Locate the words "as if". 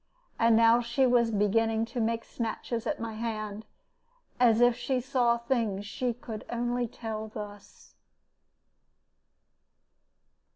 4.39-4.75